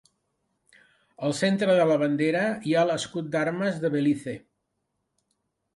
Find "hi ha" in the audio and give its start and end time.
2.71-2.87